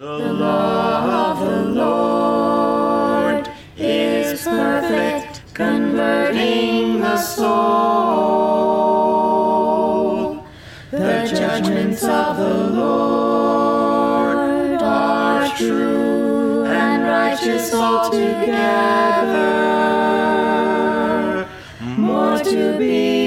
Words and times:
The 0.00 0.32
law 0.32 1.30
of 1.30 1.40
the 1.40 1.62
Lord 1.78 3.50
is 3.76 4.44
perfect, 4.44 5.42
converting 5.52 7.00
the 7.00 7.18
soul. 7.18 7.50
The 10.90 11.30
judgments 11.30 12.02
of 12.02 12.38
the 12.38 12.54
Lord 12.80 14.80
are 14.80 15.54
true 15.54 16.64
and 16.64 17.02
righteous 17.02 17.74
altogether. 17.74 18.56
More 21.98 22.38
to 22.38 22.78
be 22.78 23.19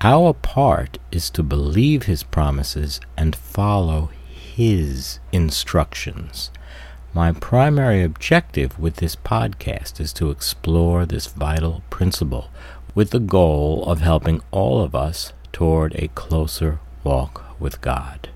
Our 0.00 0.32
part 0.32 0.96
is 1.10 1.28
to 1.28 1.42
believe 1.42 2.04
his 2.04 2.22
promises 2.22 3.02
and 3.18 3.36
follow 3.36 4.08
his 4.30 5.20
instructions. 5.30 6.50
My 7.12 7.32
primary 7.32 8.02
objective 8.02 8.78
with 8.78 8.96
this 8.96 9.14
podcast 9.14 10.00
is 10.00 10.14
to 10.14 10.30
explore 10.30 11.04
this 11.04 11.26
vital 11.26 11.82
principle 11.90 12.48
with 12.94 13.10
the 13.10 13.20
goal 13.20 13.84
of 13.84 14.00
helping 14.00 14.40
all 14.52 14.80
of 14.80 14.94
us 14.94 15.34
toward 15.52 15.94
a 15.96 16.08
closer 16.14 16.80
walk 17.04 17.60
with 17.60 17.82
God. 17.82 18.30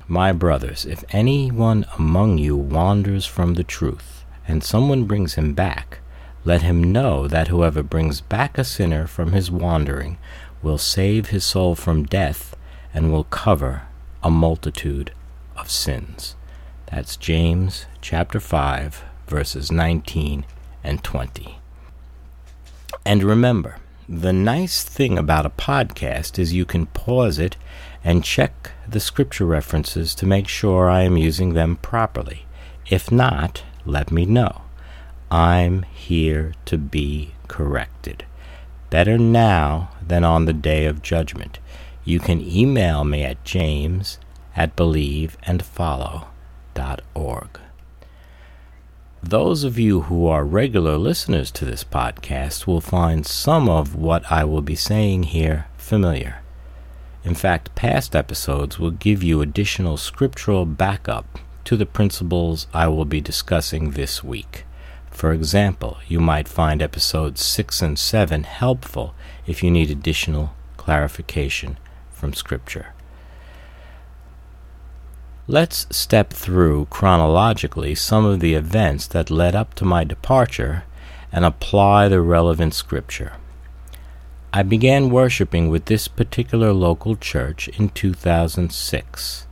My 0.07 0.31
brothers, 0.31 0.85
if 0.85 1.03
anyone 1.09 1.85
among 1.97 2.37
you 2.37 2.55
wanders 2.55 3.25
from 3.25 3.55
the 3.55 3.65
truth, 3.65 4.23
and 4.47 4.63
someone 4.63 5.03
brings 5.03 5.33
him 5.33 5.53
back, 5.53 5.99
let 6.45 6.61
him 6.61 6.93
know 6.93 7.27
that 7.27 7.49
whoever 7.49 7.83
brings 7.83 8.21
back 8.21 8.57
a 8.57 8.63
sinner 8.63 9.07
from 9.07 9.33
his 9.33 9.51
wandering 9.51 10.17
will 10.61 10.77
save 10.77 11.27
his 11.27 11.43
soul 11.43 11.75
from 11.75 12.03
death 12.03 12.55
and 12.93 13.11
will 13.11 13.25
cover 13.25 13.83
a 14.23 14.29
multitude 14.29 15.11
of 15.55 15.69
sins. 15.69 16.35
That's 16.87 17.17
James 17.17 17.85
chapter 18.01 18.39
5, 18.39 19.03
verses 19.27 19.71
19 19.71 20.45
and 20.83 21.03
20. 21.03 21.59
And 23.05 23.23
remember, 23.23 23.77
the 24.07 24.33
nice 24.33 24.83
thing 24.83 25.17
about 25.17 25.45
a 25.45 25.51
podcast 25.51 26.39
is 26.39 26.53
you 26.53 26.65
can 26.65 26.87
pause 26.87 27.37
it 27.37 27.57
and 28.03 28.23
check 28.23 28.71
the 28.87 28.99
scripture 28.99 29.45
references 29.45 30.15
to 30.15 30.25
make 30.25 30.47
sure 30.47 30.89
I 30.89 31.03
am 31.03 31.15
using 31.15 31.53
them 31.53 31.75
properly. 31.75 32.45
If 32.89 33.11
not, 33.11 33.63
let 33.85 34.11
me 34.11 34.25
know. 34.25 34.63
I'm 35.29 35.83
here 35.83 36.53
to 36.65 36.77
be 36.77 37.35
corrected. 37.47 38.25
Better 38.89 39.19
now 39.19 39.91
than 40.09 40.23
on 40.23 40.45
the 40.45 40.53
day 40.53 40.85
of 40.85 41.01
judgment. 41.01 41.57
You 42.03 42.19
can 42.19 42.41
email 42.41 43.03
me 43.03 43.23
at 43.23 43.43
james 43.43 44.19
at 44.55 44.75
believeandfollow.org. 44.75 47.59
Those 49.21 49.65
of 49.65 49.77
you 49.77 50.03
who 50.03 50.27
are 50.27 50.45
regular 50.45 50.97
listeners 50.97 51.51
to 51.51 51.65
this 51.65 51.83
podcast 51.83 52.65
will 52.65 52.79
find 52.81 53.25
some 53.25 53.67
of 53.67 53.95
what 53.95 54.31
I 54.31 54.45
will 54.45 54.61
be 54.61 54.75
saying 54.75 55.23
here 55.23 55.65
familiar. 55.77 56.41
In 57.23 57.35
fact, 57.35 57.75
past 57.75 58.15
episodes 58.15 58.79
will 58.79 58.91
give 58.91 59.21
you 59.21 59.41
additional 59.41 59.97
scriptural 59.97 60.65
backup 60.65 61.37
to 61.65 61.75
the 61.75 61.85
principles 61.85 62.67
I 62.73 62.87
will 62.87 63.05
be 63.05 63.19
discussing 63.19 63.91
this 63.91 64.23
week. 64.23 64.63
For 65.19 65.33
example, 65.33 65.97
you 66.07 66.21
might 66.21 66.47
find 66.47 66.81
episodes 66.81 67.43
6 67.43 67.81
and 67.81 67.99
7 67.99 68.43
helpful 68.43 69.13
if 69.45 69.61
you 69.61 69.69
need 69.69 69.91
additional 69.91 70.53
clarification 70.77 71.77
from 72.09 72.31
Scripture. 72.31 72.93
Let's 75.45 75.87
step 75.91 76.31
through 76.31 76.85
chronologically 76.85 77.95
some 77.95 78.23
of 78.23 78.39
the 78.39 78.53
events 78.53 79.07
that 79.07 79.29
led 79.29 79.55
up 79.55 79.73
to 79.73 79.83
my 79.83 80.05
departure 80.05 80.85
and 81.33 81.43
apply 81.43 82.07
the 82.07 82.21
relevant 82.21 82.73
Scripture. 82.73 83.33
I 84.53 84.63
began 84.63 85.09
worshiping 85.09 85.67
with 85.67 85.87
this 85.87 86.07
particular 86.07 86.71
local 86.71 87.17
church 87.17 87.67
in 87.67 87.89
2006. 87.89 89.47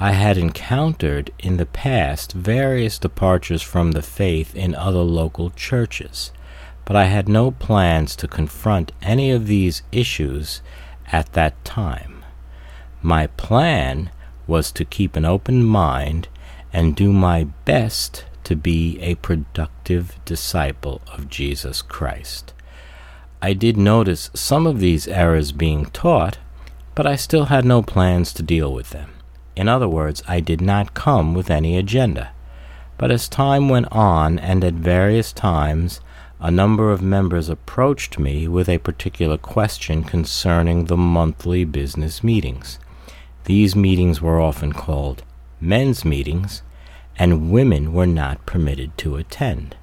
I 0.00 0.12
had 0.12 0.38
encountered 0.38 1.32
in 1.40 1.56
the 1.56 1.66
past 1.66 2.30
various 2.32 3.00
departures 3.00 3.62
from 3.62 3.90
the 3.90 4.02
faith 4.02 4.54
in 4.54 4.76
other 4.76 5.00
local 5.00 5.50
churches, 5.50 6.30
but 6.84 6.94
I 6.94 7.06
had 7.06 7.28
no 7.28 7.50
plans 7.50 8.14
to 8.16 8.28
confront 8.28 8.92
any 9.02 9.32
of 9.32 9.48
these 9.48 9.82
issues 9.90 10.62
at 11.10 11.32
that 11.32 11.64
time. 11.64 12.24
My 13.02 13.26
plan 13.26 14.12
was 14.46 14.70
to 14.72 14.84
keep 14.84 15.16
an 15.16 15.24
open 15.24 15.64
mind 15.64 16.28
and 16.72 16.94
do 16.94 17.12
my 17.12 17.44
best 17.64 18.24
to 18.44 18.54
be 18.54 19.00
a 19.00 19.16
productive 19.16 20.16
disciple 20.24 21.02
of 21.12 21.28
Jesus 21.28 21.82
Christ. 21.82 22.54
I 23.42 23.52
did 23.52 23.76
notice 23.76 24.30
some 24.32 24.64
of 24.64 24.78
these 24.78 25.08
errors 25.08 25.50
being 25.50 25.86
taught, 25.86 26.38
but 26.94 27.04
I 27.04 27.16
still 27.16 27.46
had 27.46 27.64
no 27.64 27.82
plans 27.82 28.32
to 28.34 28.44
deal 28.44 28.72
with 28.72 28.90
them. 28.90 29.10
In 29.58 29.66
other 29.66 29.88
words, 29.88 30.22
I 30.28 30.38
did 30.38 30.60
not 30.60 30.94
come 30.94 31.34
with 31.34 31.50
any 31.50 31.76
agenda. 31.76 32.30
But 32.96 33.10
as 33.10 33.28
time 33.28 33.68
went 33.68 33.90
on, 33.90 34.38
and 34.38 34.62
at 34.62 34.74
various 34.74 35.32
times, 35.32 36.00
a 36.38 36.48
number 36.48 36.92
of 36.92 37.02
members 37.02 37.48
approached 37.48 38.20
me 38.20 38.46
with 38.46 38.68
a 38.68 38.78
particular 38.78 39.36
question 39.36 40.04
concerning 40.04 40.84
the 40.84 40.96
monthly 40.96 41.64
business 41.64 42.22
meetings. 42.22 42.78
These 43.46 43.74
meetings 43.74 44.22
were 44.22 44.40
often 44.40 44.72
called 44.72 45.24
men's 45.60 46.04
meetings, 46.04 46.62
and 47.18 47.50
women 47.50 47.92
were 47.92 48.06
not 48.06 48.46
permitted 48.46 48.96
to 48.98 49.16
attend. 49.16 49.74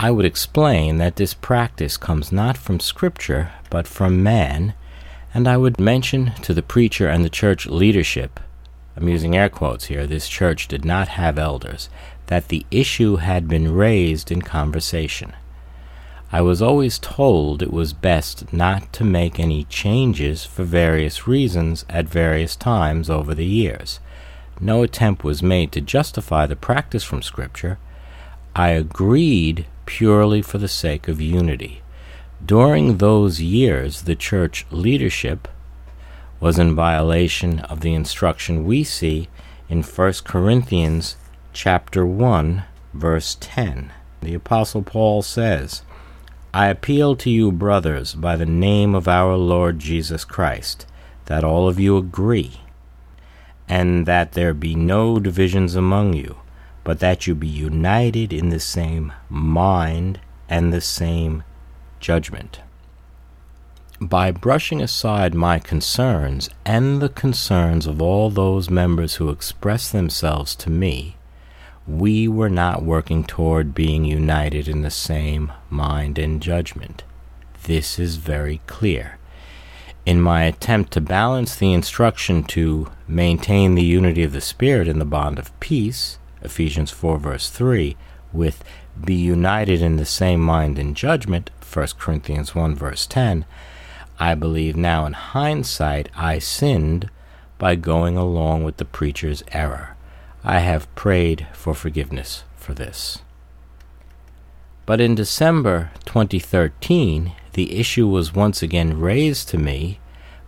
I 0.00 0.10
would 0.10 0.24
explain 0.24 0.98
that 0.98 1.14
this 1.14 1.34
practice 1.34 1.96
comes 1.96 2.32
not 2.32 2.56
from 2.56 2.80
Scripture, 2.80 3.52
but 3.70 3.86
from 3.86 4.24
man, 4.24 4.74
and 5.34 5.48
I 5.48 5.56
would 5.56 5.80
mention 5.80 6.32
to 6.42 6.52
the 6.52 6.62
preacher 6.62 7.08
and 7.08 7.24
the 7.24 7.30
church 7.30 7.66
leadership, 7.66 8.40
I'm 8.96 9.08
using 9.08 9.36
air 9.36 9.48
quotes 9.48 9.86
here, 9.86 10.06
this 10.06 10.28
church 10.28 10.68
did 10.68 10.84
not 10.84 11.08
have 11.08 11.38
elders, 11.38 11.88
that 12.26 12.48
the 12.48 12.66
issue 12.70 13.16
had 13.16 13.48
been 13.48 13.74
raised 13.74 14.30
in 14.30 14.42
conversation. 14.42 15.32
I 16.30 16.40
was 16.40 16.62
always 16.62 16.98
told 16.98 17.62
it 17.62 17.72
was 17.72 17.92
best 17.92 18.52
not 18.52 18.92
to 18.94 19.04
make 19.04 19.38
any 19.38 19.64
changes 19.64 20.44
for 20.44 20.64
various 20.64 21.26
reasons 21.26 21.84
at 21.90 22.06
various 22.06 22.56
times 22.56 23.10
over 23.10 23.34
the 23.34 23.44
years. 23.44 24.00
No 24.60 24.82
attempt 24.82 25.24
was 25.24 25.42
made 25.42 25.72
to 25.72 25.80
justify 25.80 26.46
the 26.46 26.56
practice 26.56 27.04
from 27.04 27.20
Scripture. 27.20 27.78
I 28.54 28.70
agreed 28.70 29.66
purely 29.84 30.40
for 30.40 30.58
the 30.58 30.68
sake 30.68 31.08
of 31.08 31.20
unity. 31.20 31.82
During 32.44 32.96
those 32.96 33.40
years, 33.40 34.02
the 34.02 34.16
church 34.16 34.66
leadership 34.72 35.46
was 36.40 36.58
in 36.58 36.74
violation 36.74 37.60
of 37.60 37.80
the 37.80 37.94
instruction 37.94 38.64
we 38.64 38.82
see 38.82 39.28
in 39.68 39.82
1 39.82 40.12
Corinthians 40.24 41.16
chapter 41.52 42.04
1 42.04 42.64
verse 42.92 43.36
10. 43.40 43.92
The 44.20 44.34
apostle 44.34 44.82
Paul 44.82 45.22
says, 45.22 45.82
I 46.52 46.66
appeal 46.66 47.14
to 47.16 47.30
you, 47.30 47.52
brothers, 47.52 48.14
by 48.14 48.34
the 48.34 48.44
name 48.46 48.94
of 48.94 49.06
our 49.06 49.36
Lord 49.36 49.78
Jesus 49.78 50.24
Christ, 50.24 50.84
that 51.26 51.44
all 51.44 51.68
of 51.68 51.78
you 51.78 51.96
agree, 51.96 52.60
and 53.68 54.04
that 54.06 54.32
there 54.32 54.52
be 54.52 54.74
no 54.74 55.20
divisions 55.20 55.76
among 55.76 56.14
you, 56.14 56.36
but 56.82 56.98
that 56.98 57.26
you 57.26 57.36
be 57.36 57.46
united 57.46 58.32
in 58.32 58.48
the 58.48 58.60
same 58.60 59.12
mind 59.30 60.18
and 60.48 60.72
the 60.72 60.80
same 60.80 61.44
judgment. 62.02 62.60
By 64.00 64.32
brushing 64.32 64.82
aside 64.82 65.32
my 65.34 65.58
concerns 65.58 66.50
and 66.66 67.00
the 67.00 67.08
concerns 67.08 67.86
of 67.86 68.02
all 68.02 68.28
those 68.28 68.68
members 68.68 69.14
who 69.14 69.30
express 69.30 69.90
themselves 69.90 70.54
to 70.56 70.70
me, 70.70 71.16
we 71.86 72.28
were 72.28 72.50
not 72.50 72.82
working 72.82 73.24
toward 73.24 73.74
being 73.74 74.04
united 74.04 74.68
in 74.68 74.82
the 74.82 74.90
same 74.90 75.52
mind 75.70 76.18
and 76.18 76.42
judgment. 76.42 77.04
This 77.64 77.98
is 77.98 78.16
very 78.16 78.60
clear. 78.66 79.18
In 80.04 80.20
my 80.20 80.42
attempt 80.44 80.92
to 80.92 81.00
balance 81.00 81.54
the 81.54 81.72
instruction 81.72 82.42
to 82.44 82.90
maintain 83.06 83.76
the 83.76 83.84
unity 83.84 84.24
of 84.24 84.32
the 84.32 84.40
Spirit 84.40 84.88
in 84.88 84.98
the 84.98 85.04
bond 85.04 85.38
of 85.38 85.58
peace, 85.60 86.18
Ephesians 86.42 86.90
4 86.90 87.18
verse 87.18 87.48
3, 87.50 87.96
with 88.32 88.64
be 89.00 89.14
united 89.14 89.80
in 89.80 89.96
the 89.96 90.04
same 90.04 90.40
mind 90.40 90.78
and 90.78 90.96
judgment, 90.96 91.50
1 91.74 91.88
Corinthians 91.98 92.54
1 92.54 92.74
verse 92.74 93.06
10, 93.06 93.44
I 94.18 94.34
believe 94.34 94.76
now 94.76 95.06
in 95.06 95.14
hindsight 95.14 96.08
I 96.14 96.38
sinned 96.38 97.10
by 97.58 97.76
going 97.76 98.16
along 98.16 98.64
with 98.64 98.76
the 98.76 98.84
preacher's 98.84 99.42
error. 99.52 99.96
I 100.44 100.58
have 100.58 100.92
prayed 100.94 101.46
for 101.52 101.74
forgiveness 101.74 102.44
for 102.56 102.74
this. 102.74 103.20
But 104.84 105.00
in 105.00 105.14
December 105.14 105.92
2013, 106.04 107.32
the 107.52 107.78
issue 107.78 108.08
was 108.08 108.34
once 108.34 108.62
again 108.62 108.98
raised 108.98 109.48
to 109.50 109.58
me 109.58 110.00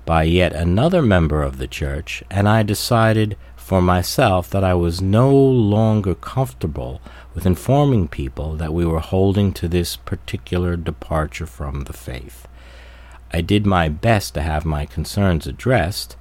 by 0.05 0.25
yet 0.25 0.53
another 0.53 1.01
member 1.01 1.43
of 1.43 1.59
the 1.59 1.69
church, 1.69 2.23
and 2.31 2.49
I 2.49 2.63
decided 2.63 3.37
for 3.65 3.81
myself 3.81 4.51
that 4.51 4.63
I 4.63 4.75
was 4.75 5.01
no 5.01 5.35
longer 5.35 6.15
comfortable 6.15 7.01
with 7.35 7.47
informing 7.47 8.09
people 8.09 8.57
that 8.57 8.75
we 8.75 8.85
were 8.85 9.01
holding 9.01 9.55
to 9.55 9.69
this 9.69 9.97
particular 9.97 10.77
departure 10.77 11.47
from 11.47 11.85
the 11.85 11.95
faith. 11.95 12.47
I 13.33 13.41
did 13.41 13.65
my 13.65 13.89
best 13.89 14.35
to 14.35 14.43
have 14.43 14.67
my 14.67 14.85
concerns 14.85 15.47
addressed, 15.47 16.15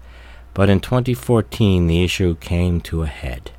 but 0.54 0.69
in 0.69 0.80
2014 0.80 1.88
the 1.88 2.01
issue 2.01 2.38
came 2.38 2.80
to 2.80 3.04
a 3.04 3.07
head. 3.07 3.51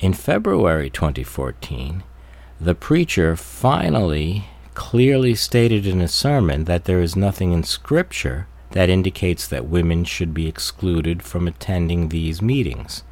In 0.00 0.12
February 0.12 0.90
2014, 0.90 2.02
the 2.60 2.74
preacher 2.74 3.36
finally 3.36 4.44
clearly 4.74 5.34
stated 5.34 5.86
in 5.86 6.02
a 6.02 6.08
sermon 6.08 6.64
that 6.64 6.84
there 6.84 7.00
is 7.00 7.16
nothing 7.16 7.52
in 7.52 7.62
Scripture 7.64 8.48
that 8.72 8.90
indicates 8.90 9.46
that 9.48 9.66
women 9.66 10.04
should 10.04 10.34
be 10.34 10.46
excluded 10.46 11.22
from 11.22 11.46
attending 11.46 12.08
these 12.08 12.42
meetings. 12.42 13.02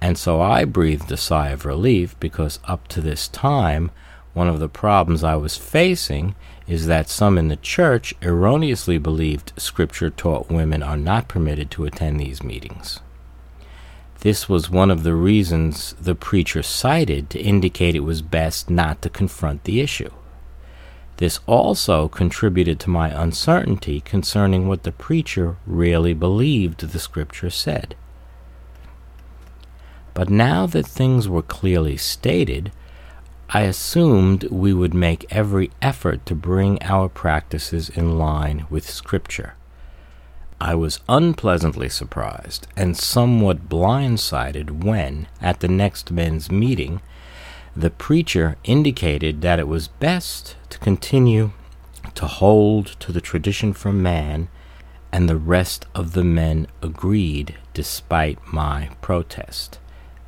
And 0.00 0.16
so 0.16 0.40
I 0.40 0.64
breathed 0.64 1.10
a 1.12 1.16
sigh 1.16 1.48
of 1.50 1.64
relief 1.64 2.18
because 2.20 2.58
up 2.64 2.88
to 2.88 3.00
this 3.00 3.28
time, 3.28 3.90
one 4.32 4.48
of 4.48 4.60
the 4.60 4.68
problems 4.68 5.24
I 5.24 5.36
was 5.36 5.56
facing 5.56 6.34
is 6.66 6.86
that 6.86 7.08
some 7.08 7.36
in 7.36 7.48
the 7.48 7.56
church 7.56 8.14
erroneously 8.22 8.96
believed 8.96 9.52
Scripture 9.56 10.08
taught 10.08 10.48
women 10.50 10.82
are 10.82 10.96
not 10.96 11.28
permitted 11.28 11.70
to 11.72 11.84
attend 11.84 12.20
these 12.20 12.42
meetings. 12.42 13.00
This 14.20 14.48
was 14.48 14.70
one 14.70 14.90
of 14.90 15.02
the 15.02 15.14
reasons 15.14 15.94
the 16.00 16.14
preacher 16.14 16.62
cited 16.62 17.30
to 17.30 17.40
indicate 17.40 17.96
it 17.96 18.00
was 18.00 18.22
best 18.22 18.70
not 18.70 19.02
to 19.02 19.08
confront 19.08 19.64
the 19.64 19.80
issue. 19.80 20.10
This 21.20 21.38
also 21.44 22.08
contributed 22.08 22.80
to 22.80 22.88
my 22.88 23.10
uncertainty 23.10 24.00
concerning 24.00 24.66
what 24.66 24.84
the 24.84 24.90
preacher 24.90 25.58
really 25.66 26.14
believed 26.14 26.80
the 26.80 26.98
Scripture 26.98 27.50
said. 27.50 27.94
But 30.14 30.30
now 30.30 30.64
that 30.68 30.86
things 30.86 31.28
were 31.28 31.42
clearly 31.42 31.98
stated, 31.98 32.72
I 33.50 33.62
assumed 33.62 34.44
we 34.44 34.72
would 34.72 34.94
make 34.94 35.26
every 35.28 35.70
effort 35.82 36.24
to 36.24 36.34
bring 36.34 36.82
our 36.82 37.10
practices 37.10 37.90
in 37.90 38.18
line 38.18 38.64
with 38.70 38.88
Scripture. 38.88 39.56
I 40.58 40.74
was 40.74 41.00
unpleasantly 41.06 41.90
surprised 41.90 42.66
and 42.78 42.96
somewhat 42.96 43.68
blindsided 43.68 44.84
when, 44.84 45.26
at 45.42 45.60
the 45.60 45.68
next 45.68 46.10
men's 46.10 46.50
meeting, 46.50 47.02
the 47.76 47.90
preacher 47.90 48.56
indicated 48.64 49.42
that 49.42 49.58
it 49.58 49.68
was 49.68 49.88
best 49.88 50.56
to 50.70 50.78
continue 50.78 51.52
to 52.14 52.26
hold 52.26 52.86
to 53.00 53.12
the 53.12 53.20
tradition 53.20 53.72
from 53.72 54.02
man, 54.02 54.48
and 55.12 55.28
the 55.28 55.36
rest 55.36 55.86
of 55.94 56.12
the 56.12 56.24
men 56.24 56.66
agreed 56.82 57.56
despite 57.74 58.38
my 58.52 58.90
protest. 59.00 59.78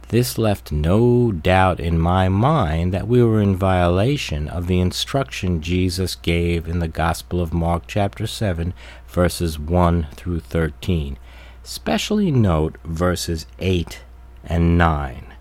This 0.09 0.37
left 0.37 0.71
no 0.71 1.33
doubt 1.33 1.81
in 1.81 1.99
my 1.99 2.29
mind 2.29 2.93
that 2.93 3.09
we 3.09 3.23
were 3.23 3.41
in 3.41 3.57
violation 3.57 4.47
of 4.47 4.67
the 4.67 4.79
instruction 4.79 5.63
Jesus 5.63 6.17
gave 6.17 6.69
in 6.69 6.81
the 6.81 6.89
Gospel 6.89 7.41
of 7.41 7.55
Mark, 7.55 7.85
chapter 7.87 8.27
7, 8.27 8.75
verses 9.09 9.59
1 9.59 10.09
through 10.15 10.41
13. 10.41 11.17
Especially 11.65 12.31
note 12.31 12.77
verses 12.85 13.47
8 13.59 14.03
and 14.45 14.77
9. 14.77 15.32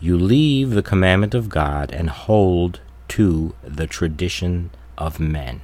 You 0.00 0.16
leave 0.16 0.70
the 0.70 0.82
commandment 0.82 1.34
of 1.34 1.48
God 1.48 1.90
and 1.92 2.08
hold 2.08 2.80
to 3.08 3.54
the 3.62 3.86
tradition 3.86 4.70
of 4.96 5.18
men. 5.18 5.60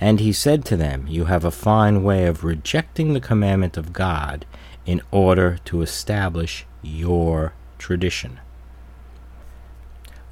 And 0.00 0.20
he 0.20 0.32
said 0.32 0.64
to 0.66 0.76
them, 0.76 1.06
You 1.08 1.26
have 1.26 1.44
a 1.44 1.50
fine 1.50 2.02
way 2.02 2.26
of 2.26 2.44
rejecting 2.44 3.14
the 3.14 3.20
commandment 3.20 3.76
of 3.76 3.92
God 3.92 4.44
in 4.84 5.00
order 5.10 5.58
to 5.64 5.80
establish 5.80 6.66
your 6.82 7.54
tradition. 7.78 8.40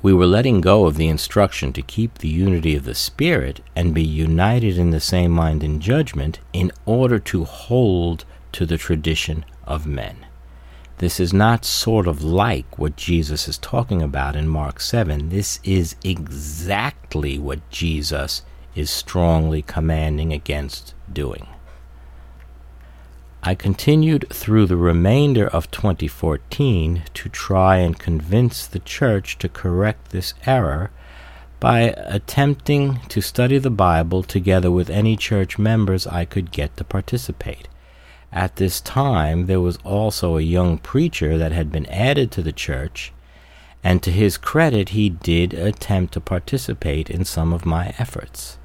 We 0.03 0.13
were 0.13 0.27
letting 0.27 0.61
go 0.61 0.85
of 0.87 0.97
the 0.97 1.09
instruction 1.09 1.73
to 1.75 1.81
keep 1.81 2.19
the 2.19 2.29
unity 2.29 2.75
of 2.75 2.85
the 2.85 2.95
Spirit 2.95 3.61
and 3.77 3.95
be 3.95 4.03
united 4.03 4.77
in 4.77 4.91
the 4.91 5.01
same 5.01 5.31
mind 5.31 5.63
and 5.63 5.81
judgment 5.81 6.41
in 6.53 6.73
order 6.85 7.19
to 7.21 7.45
hold 7.45 8.25
to 8.53 8.67
the 8.67 8.77
tradition 8.77 9.45
of 9.65 9.87
men. 9.87 10.22
This 10.99 11.19
is 11.19 11.33
not 11.33 11.65
sort 11.65 12.07
of 12.07 12.23
like 12.23 12.79
what 12.79 12.97
Jesus 12.97 13.49
is 13.49 13.59
talking 13.59 14.03
about 14.03 14.37
in 14.37 14.49
Mark 14.49 14.81
7. 14.81 15.31
This 15.31 15.59
is 15.65 15.97
exactly 16.05 17.39
what 17.39 17.69
Jesus 17.71 18.43
is 18.75 18.91
strongly 18.91 19.63
commanding 19.63 20.33
against 20.33 20.95
doing. 21.13 21.47
I 23.43 23.57
continued 23.57 24.27
through 24.33 24.67
the 24.67 24.77
remainder 24.77 25.49
of 25.49 25.69
2014 25.73 27.03
to 27.13 27.29
try 27.29 27.79
and 27.79 27.99
convince 27.99 28.69
the 28.69 28.79
church 28.79 29.37
to 29.39 29.49
correct 29.49 30.13
this 30.13 30.35
error 30.47 30.93
by 31.59 31.81
attempting 31.97 33.01
to 33.09 33.21
study 33.21 33.59
the 33.59 33.71
Bible 33.71 34.23
together 34.23 34.71
with 34.71 34.89
any 34.89 35.17
church 35.17 35.59
members 35.59 36.07
I 36.07 36.25
could 36.25 36.53
get 36.53 36.77
to 36.77 36.85
participate. 36.85 37.67
At 38.33 38.57
this 38.57 38.81
time, 38.81 39.47
there 39.47 39.61
was 39.61 39.79
also 39.85 40.37
a 40.37 40.43
young 40.43 40.79
preacher 40.79 41.37
that 41.37 41.53
had 41.53 41.71
been 41.71 41.87
added 41.87 42.31
to 42.33 42.43
the 42.43 42.53
church, 42.53 43.13
and 43.85 44.03
to 44.03 44.11
his 44.11 44.39
credit, 44.39 44.91
he 44.91 45.11
did 45.11 45.53
attempt 45.53 46.15
to 46.15 46.21
participate 46.21 47.11
in 47.11 47.25
some 47.25 47.53
of 47.53 47.67
my 47.67 47.95
efforts. 47.99 48.57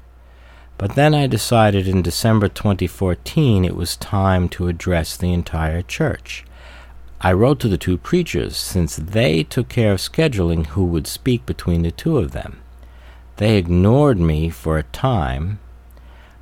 But 0.78 0.94
then 0.94 1.12
I 1.12 1.26
decided 1.26 1.88
in 1.88 2.02
December 2.02 2.48
2014 2.48 3.64
it 3.64 3.74
was 3.74 3.96
time 3.96 4.48
to 4.50 4.68
address 4.68 5.16
the 5.16 5.32
entire 5.32 5.82
church. 5.82 6.44
I 7.20 7.32
wrote 7.32 7.58
to 7.60 7.68
the 7.68 7.76
two 7.76 7.98
preachers, 7.98 8.56
since 8.56 8.94
they 8.94 9.42
took 9.42 9.68
care 9.68 9.92
of 9.92 9.98
scheduling 9.98 10.66
who 10.66 10.84
would 10.84 11.08
speak 11.08 11.44
between 11.44 11.82
the 11.82 11.90
two 11.90 12.16
of 12.16 12.30
them. 12.30 12.60
They 13.36 13.56
ignored 13.56 14.18
me 14.18 14.50
for 14.50 14.78
a 14.78 14.84
time, 14.84 15.58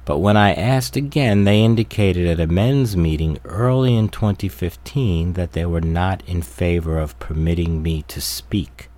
but 0.07 0.21
when 0.21 0.37
I 0.37 0.55
asked 0.55 0.95
again, 0.95 1.43
they 1.43 1.63
indicated 1.63 2.29
at 2.29 2.39
a 2.39 2.47
men's 2.47 2.97
meeting 2.97 3.41
early 3.45 3.97
in 3.97 4.09
2015 4.09 5.33
that 5.33 5.53
they 5.53 5.67
were 5.67 5.81
not 5.81 6.23
in 6.29 6.43
favor 6.43 6.97
of 6.97 7.19
permitting 7.19 7.83
me 7.83 8.03
to 8.03 8.21
speak, 8.21 8.89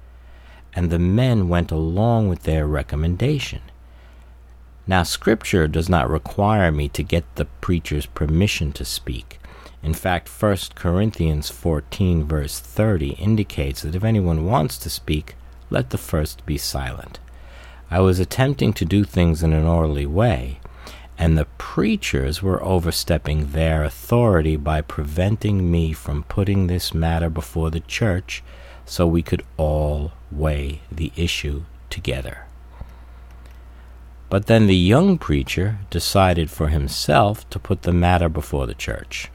and 0.74 0.90
the 0.90 0.98
men 0.98 1.48
went 1.48 1.70
along 1.70 2.28
with 2.28 2.42
their 2.42 2.66
recommendation. 2.66 3.62
Now, 4.86 5.02
Scripture 5.02 5.66
does 5.66 5.88
not 5.88 6.10
require 6.10 6.70
me 6.70 6.90
to 6.90 7.02
get 7.02 7.24
the 7.36 7.46
preacher's 7.62 8.04
permission 8.04 8.72
to 8.72 8.84
speak. 8.84 9.40
In 9.82 9.94
fact, 9.94 10.28
1 10.28 10.58
Corinthians 10.74 11.48
14, 11.48 12.24
verse 12.24 12.60
30, 12.60 13.12
indicates 13.12 13.80
that 13.80 13.94
if 13.94 14.04
anyone 14.04 14.44
wants 14.44 14.76
to 14.76 14.90
speak, 14.90 15.36
let 15.70 15.88
the 15.88 15.96
first 15.96 16.44
be 16.44 16.58
silent. 16.58 17.18
I 17.90 18.00
was 18.00 18.18
attempting 18.18 18.74
to 18.74 18.84
do 18.84 19.04
things 19.04 19.42
in 19.42 19.54
an 19.54 19.64
orderly 19.64 20.04
way, 20.04 20.60
and 21.18 21.36
the 21.36 21.46
preachers 21.58 22.40
were 22.42 22.62
overstepping 22.62 23.50
their 23.50 23.82
authority 23.82 24.56
by 24.56 24.80
preventing 24.80 25.68
me 25.68 25.92
from 25.92 26.22
putting 26.22 26.68
this 26.68 26.94
matter 26.94 27.28
before 27.28 27.70
the 27.70 27.80
church 27.80 28.42
so 28.86 29.06
we 29.06 29.20
could 29.20 29.42
all 29.56 30.12
weigh 30.30 30.80
the 30.92 31.12
issue 31.16 31.64
together. 31.90 32.44
But 34.30 34.46
then 34.46 34.66
the 34.66 34.76
young 34.76 35.18
preacher 35.18 35.78
decided 35.90 36.50
for 36.50 36.68
himself 36.68 37.48
to 37.50 37.58
put 37.58 37.82
the 37.82 37.92
matter 37.92 38.28
before 38.28 38.66
the 38.66 38.74
church. 38.74 39.30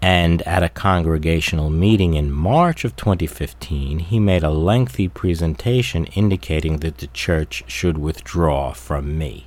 And 0.00 0.42
at 0.42 0.62
a 0.62 0.68
congregational 0.68 1.70
meeting 1.70 2.12
in 2.12 2.30
March 2.30 2.84
of 2.84 2.94
2015, 2.94 4.00
he 4.00 4.20
made 4.20 4.44
a 4.44 4.50
lengthy 4.50 5.08
presentation 5.08 6.04
indicating 6.08 6.78
that 6.78 6.98
the 6.98 7.06
church 7.08 7.64
should 7.66 7.96
withdraw 7.96 8.74
from 8.74 9.16
me. 9.16 9.46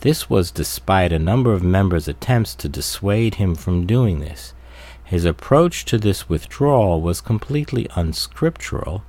This 0.00 0.30
was 0.30 0.50
despite 0.50 1.12
a 1.12 1.18
number 1.18 1.52
of 1.52 1.62
members' 1.62 2.08
attempts 2.08 2.54
to 2.56 2.68
dissuade 2.68 3.36
him 3.36 3.54
from 3.54 3.86
doing 3.86 4.20
this. 4.20 4.54
His 5.04 5.24
approach 5.24 5.84
to 5.86 5.98
this 5.98 6.28
withdrawal 6.28 7.00
was 7.00 7.20
completely 7.20 7.88
unscriptural, 7.96 9.02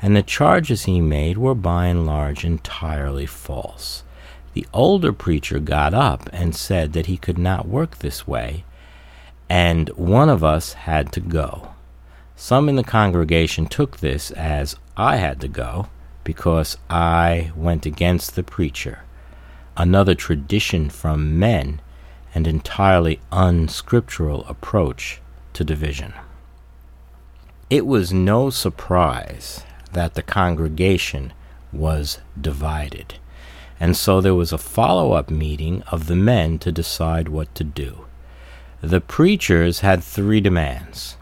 and 0.00 0.16
the 0.16 0.22
charges 0.22 0.84
he 0.84 1.00
made 1.00 1.38
were 1.38 1.54
by 1.54 1.86
and 1.86 2.06
large 2.06 2.44
entirely 2.44 3.26
false. 3.26 4.02
The 4.54 4.66
older 4.72 5.12
preacher 5.12 5.60
got 5.60 5.94
up 5.94 6.28
and 6.32 6.56
said 6.56 6.92
that 6.92 7.06
he 7.06 7.16
could 7.16 7.38
not 7.38 7.68
work 7.68 7.98
this 7.98 8.26
way 8.26 8.64
and 9.52 9.90
one 9.90 10.30
of 10.30 10.42
us 10.42 10.72
had 10.72 11.12
to 11.12 11.20
go. 11.20 11.74
Some 12.34 12.70
in 12.70 12.76
the 12.76 12.82
congregation 12.82 13.66
took 13.66 13.98
this 13.98 14.30
as 14.30 14.76
I 14.96 15.16
had 15.16 15.42
to 15.42 15.48
go 15.48 15.88
because 16.24 16.78
I 16.88 17.52
went 17.54 17.84
against 17.84 18.34
the 18.34 18.42
preacher, 18.42 19.00
another 19.76 20.14
tradition 20.14 20.90
from 20.90 21.38
men 21.38 21.80
and 22.34 22.46
entirely 22.46 23.20
unscriptural 23.30 24.44
approach 24.46 25.20
to 25.52 25.64
division. 25.64 26.14
It 27.70 27.86
was 27.86 28.12
no 28.12 28.50
surprise 28.50 29.64
that 29.92 30.14
the 30.14 30.22
congregation 30.22 31.32
was 31.72 32.20
divided, 32.40 33.14
and 33.80 33.96
so 33.96 34.20
there 34.20 34.34
was 34.34 34.52
a 34.52 34.58
follow 34.58 35.12
up 35.12 35.30
meeting 35.30 35.82
of 35.90 36.06
the 36.06 36.16
men 36.16 36.58
to 36.60 36.72
decide 36.72 37.28
what 37.28 37.54
to 37.54 37.64
do. 37.64 38.06
The 38.80 39.00
preachers 39.00 39.80
had 39.80 40.02
three 40.02 40.40
demands. 40.40 41.16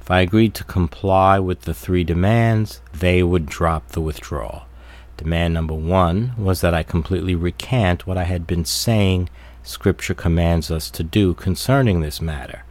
If 0.00 0.10
I 0.10 0.20
agreed 0.20 0.54
to 0.54 0.64
comply 0.64 1.38
with 1.38 1.62
the 1.62 1.74
three 1.74 2.04
demands, 2.04 2.80
they 2.92 3.22
would 3.22 3.46
drop 3.46 3.88
the 3.88 4.00
withdrawal. 4.00 4.64
Demand 5.22 5.54
number 5.54 5.74
one 5.74 6.34
was 6.36 6.62
that 6.62 6.74
I 6.74 6.82
completely 6.82 7.36
recant 7.36 8.08
what 8.08 8.18
I 8.18 8.24
had 8.24 8.44
been 8.44 8.64
saying 8.64 9.30
Scripture 9.62 10.14
commands 10.14 10.68
us 10.68 10.90
to 10.90 11.04
do 11.04 11.32
concerning 11.32 12.00
this 12.00 12.20
matter. 12.20 12.64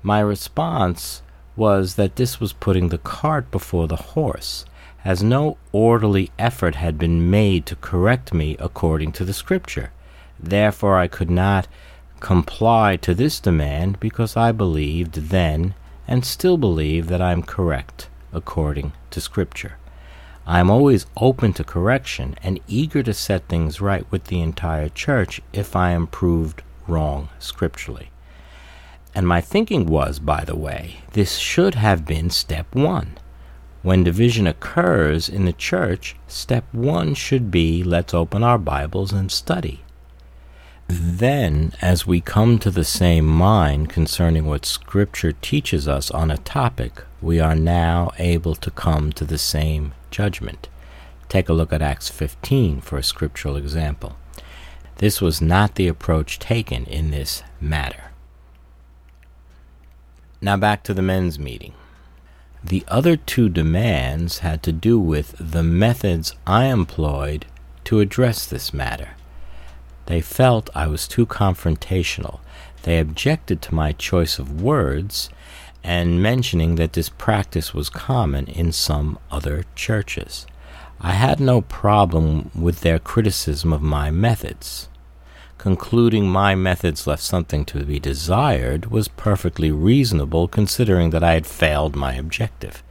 My 0.00 0.20
response 0.20 1.22
was 1.56 1.96
that 1.96 2.14
this 2.14 2.38
was 2.38 2.52
putting 2.52 2.90
the 2.90 2.98
cart 2.98 3.50
before 3.50 3.88
the 3.88 4.14
horse, 4.14 4.64
as 5.04 5.20
no 5.20 5.58
orderly 5.72 6.30
effort 6.38 6.76
had 6.76 6.96
been 6.96 7.28
made 7.28 7.66
to 7.66 7.74
correct 7.74 8.32
me 8.32 8.54
according 8.60 9.10
to 9.14 9.24
the 9.24 9.34
Scripture. 9.34 9.90
Therefore, 10.38 10.96
I 10.96 11.08
could 11.08 11.28
not 11.28 11.66
comply 12.20 12.94
to 12.98 13.14
this 13.14 13.40
demand 13.40 13.98
because 13.98 14.36
I 14.36 14.52
believed 14.52 15.30
then 15.30 15.74
and 16.06 16.24
still 16.24 16.56
believe 16.56 17.08
that 17.08 17.20
I 17.20 17.32
am 17.32 17.42
correct 17.42 18.08
according 18.32 18.92
to 19.10 19.20
Scripture. 19.20 19.79
I 20.46 20.60
am 20.60 20.70
always 20.70 21.06
open 21.16 21.52
to 21.54 21.64
correction 21.64 22.34
and 22.42 22.60
eager 22.66 23.02
to 23.02 23.14
set 23.14 23.46
things 23.48 23.80
right 23.80 24.04
with 24.10 24.24
the 24.24 24.40
entire 24.40 24.88
church 24.88 25.40
if 25.52 25.76
I 25.76 25.90
am 25.90 26.06
proved 26.06 26.62
wrong 26.88 27.28
scripturally. 27.38 28.10
And 29.14 29.26
my 29.26 29.40
thinking 29.40 29.86
was, 29.86 30.18
by 30.18 30.44
the 30.44 30.56
way, 30.56 30.98
this 31.12 31.36
should 31.36 31.74
have 31.74 32.06
been 32.06 32.30
step 32.30 32.74
one. 32.74 33.18
When 33.82 34.04
division 34.04 34.46
occurs 34.46 35.28
in 35.28 35.46
the 35.46 35.52
church, 35.52 36.16
step 36.28 36.64
one 36.72 37.14
should 37.14 37.50
be 37.50 37.82
let's 37.82 38.12
open 38.12 38.42
our 38.42 38.58
Bibles 38.58 39.12
and 39.12 39.32
study. 39.32 39.80
Then, 40.86 41.72
as 41.80 42.06
we 42.06 42.20
come 42.20 42.58
to 42.58 42.70
the 42.70 42.84
same 42.84 43.24
mind 43.24 43.88
concerning 43.90 44.46
what 44.46 44.66
Scripture 44.66 45.32
teaches 45.32 45.86
us 45.86 46.10
on 46.10 46.30
a 46.30 46.38
topic, 46.38 47.04
we 47.22 47.38
are 47.38 47.54
now 47.54 48.10
able 48.18 48.56
to 48.56 48.70
come 48.72 49.12
to 49.12 49.24
the 49.24 49.38
same 49.38 49.92
judgment. 50.10 50.68
Take 51.28 51.48
a 51.48 51.52
look 51.52 51.72
at 51.72 51.82
Acts 51.82 52.08
15 52.08 52.80
for 52.80 52.98
a 52.98 53.02
scriptural 53.02 53.56
example. 53.56 54.16
This 54.96 55.20
was 55.20 55.40
not 55.40 55.76
the 55.76 55.88
approach 55.88 56.38
taken 56.38 56.84
in 56.84 57.10
this 57.10 57.42
matter. 57.60 58.10
Now 60.40 60.56
back 60.56 60.82
to 60.84 60.94
the 60.94 61.02
men's 61.02 61.38
meeting. 61.38 61.74
The 62.62 62.84
other 62.88 63.16
two 63.16 63.48
demands 63.48 64.40
had 64.40 64.62
to 64.64 64.72
do 64.72 64.98
with 64.98 65.34
the 65.38 65.62
methods 65.62 66.34
I 66.46 66.66
employed 66.66 67.46
to 67.84 68.00
address 68.00 68.44
this 68.44 68.74
matter. 68.74 69.10
They 70.06 70.20
felt 70.20 70.68
I 70.74 70.86
was 70.86 71.08
too 71.08 71.24
confrontational. 71.24 72.40
They 72.82 72.98
objected 72.98 73.62
to 73.62 73.74
my 73.74 73.92
choice 73.92 74.38
of 74.38 74.60
words 74.60 75.30
and 75.82 76.22
mentioning 76.22 76.74
that 76.76 76.92
this 76.92 77.08
practice 77.08 77.72
was 77.74 77.88
common 77.88 78.46
in 78.46 78.72
some 78.72 79.18
other 79.30 79.64
churches. 79.74 80.46
I 81.00 81.12
had 81.12 81.40
no 81.40 81.62
problem 81.62 82.50
with 82.54 82.80
their 82.80 82.98
criticism 82.98 83.72
of 83.72 83.82
my 83.82 84.10
methods. 84.10 84.88
Concluding 85.58 86.28
my 86.28 86.54
methods 86.54 87.06
left 87.06 87.22
something 87.22 87.64
to 87.66 87.84
be 87.84 87.98
desired 87.98 88.90
was 88.90 89.08
perfectly 89.08 89.70
reasonable 89.70 90.48
considering 90.48 91.10
that 91.10 91.24
I 91.24 91.34
had 91.34 91.46
failed 91.46 91.96
my 91.96 92.14
objective. 92.14 92.82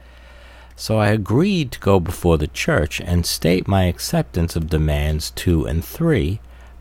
So 0.76 0.98
I 0.98 1.08
agreed 1.08 1.72
to 1.72 1.80
go 1.80 2.00
before 2.00 2.38
the 2.38 2.46
church 2.46 3.00
and 3.00 3.26
state 3.26 3.68
my 3.68 3.84
acceptance 3.84 4.56
of 4.56 4.70
demands 4.70 5.30
two 5.30 5.66
and 5.66 5.84
three 5.84 6.40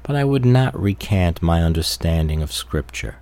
but 0.10 0.16
I 0.16 0.24
would 0.24 0.44
not 0.44 0.76
recant 0.76 1.44
my 1.44 1.62
understanding 1.62 2.42
of 2.42 2.52
Scripture. 2.52 3.18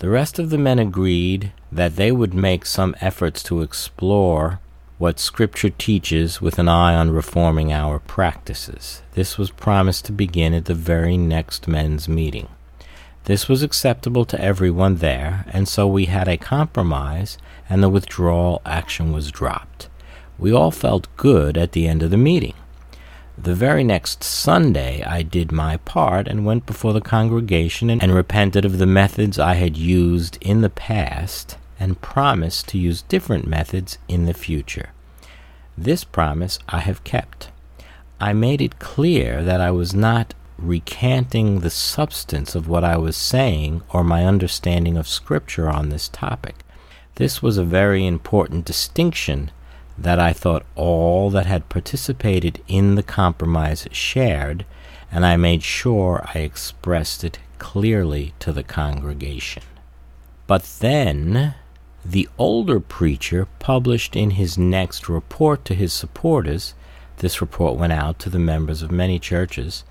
The 0.00 0.08
rest 0.08 0.38
of 0.38 0.48
the 0.48 0.56
men 0.56 0.78
agreed 0.78 1.52
that 1.70 1.96
they 1.96 2.10
would 2.10 2.32
make 2.32 2.64
some 2.64 2.96
efforts 3.02 3.42
to 3.42 3.60
explore 3.60 4.58
what 4.96 5.20
Scripture 5.20 5.68
teaches 5.68 6.40
with 6.40 6.58
an 6.58 6.68
eye 6.68 6.94
on 6.94 7.10
reforming 7.10 7.70
our 7.70 7.98
practices. 7.98 9.02
This 9.12 9.36
was 9.36 9.50
promised 9.50 10.06
to 10.06 10.12
begin 10.12 10.54
at 10.54 10.64
the 10.64 10.74
very 10.74 11.18
next 11.18 11.68
men's 11.68 12.08
meeting. 12.08 12.48
This 13.24 13.46
was 13.46 13.62
acceptable 13.62 14.24
to 14.24 14.40
everyone 14.40 14.96
there, 14.96 15.44
and 15.52 15.68
so 15.68 15.86
we 15.86 16.06
had 16.06 16.28
a 16.28 16.38
compromise, 16.38 17.36
and 17.68 17.82
the 17.82 17.90
withdrawal 17.90 18.62
action 18.64 19.12
was 19.12 19.30
dropped. 19.30 19.90
We 20.38 20.50
all 20.50 20.70
felt 20.70 21.14
good 21.18 21.58
at 21.58 21.72
the 21.72 21.86
end 21.86 22.02
of 22.02 22.10
the 22.10 22.16
meeting. 22.16 22.54
The 23.42 23.54
very 23.54 23.84
next 23.84 24.22
Sunday, 24.22 25.02
I 25.02 25.22
did 25.22 25.50
my 25.50 25.78
part 25.78 26.28
and 26.28 26.44
went 26.44 26.66
before 26.66 26.92
the 26.92 27.00
congregation 27.00 27.88
and, 27.88 28.02
and, 28.02 28.14
repented 28.14 28.66
of 28.66 28.76
the 28.76 28.84
methods 28.84 29.38
I 29.38 29.54
had 29.54 29.78
used 29.78 30.36
in 30.42 30.60
the 30.60 30.68
past 30.68 31.56
and 31.78 32.02
promised 32.02 32.68
to 32.68 32.78
use 32.78 33.00
different 33.00 33.46
methods 33.46 33.96
in 34.08 34.26
the 34.26 34.34
future. 34.34 34.90
This 35.78 36.04
promise 36.04 36.58
I 36.68 36.80
have 36.80 37.02
kept. 37.02 37.48
I 38.20 38.34
made 38.34 38.60
it 38.60 38.78
clear 38.78 39.42
that 39.42 39.62
I 39.62 39.70
was 39.70 39.94
not 39.94 40.34
recanting 40.58 41.60
the 41.60 41.70
substance 41.70 42.54
of 42.54 42.68
what 42.68 42.84
I 42.84 42.98
was 42.98 43.16
saying 43.16 43.80
or 43.88 44.04
my 44.04 44.26
understanding 44.26 44.98
of 44.98 45.08
Scripture 45.08 45.70
on 45.70 45.88
this 45.88 46.08
topic. 46.08 46.56
This 47.14 47.40
was 47.40 47.56
a 47.56 47.64
very 47.64 48.06
important 48.06 48.66
distinction 48.66 49.50
that 50.00 50.18
I 50.18 50.32
thought 50.32 50.64
all 50.74 51.28
that 51.30 51.44
had 51.44 51.68
participated 51.68 52.62
in 52.66 52.94
the 52.94 53.02
compromise 53.02 53.86
shared, 53.92 54.64
and 55.12 55.26
I 55.26 55.36
made 55.36 55.62
sure 55.62 56.26
I 56.34 56.38
expressed 56.38 57.22
it 57.22 57.38
clearly 57.58 58.32
to 58.38 58.52
the 58.52 58.62
congregation. 58.62 59.62
But 60.46 60.62
then 60.80 61.54
The 62.04 62.28
older 62.38 62.80
preacher 62.80 63.46
published 63.58 64.16
in 64.16 64.30
his 64.30 64.56
next 64.56 65.08
report 65.08 65.64
to 65.66 65.74
his 65.74 65.92
supporters, 65.92 66.74
this 67.18 67.40
report 67.40 67.78
went 67.78 67.92
out 67.92 68.18
to 68.20 68.30
the 68.30 68.38
members 68.38 68.80
of 68.82 68.90
many 68.90 69.18
churches, 69.18 69.84